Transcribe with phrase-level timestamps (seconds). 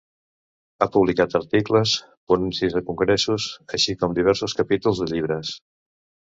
[0.79, 1.93] Ha publicat articles,
[2.33, 3.47] ponències a congressos,
[3.79, 5.57] així com diversos capítols de llibres.